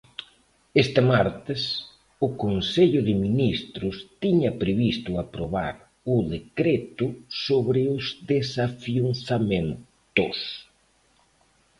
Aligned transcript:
Este 0.83 1.01
martes, 1.11 1.61
o 2.25 2.27
Consello 2.43 3.01
de 3.07 3.13
Ministros 3.25 3.95
tiña 4.23 4.51
previsto 4.63 5.11
aprobar 5.23 5.75
o 6.15 6.17
decreto 6.33 7.05
sobre 7.45 7.79
os 7.95 8.05
desafiuzamentos. 8.33 10.37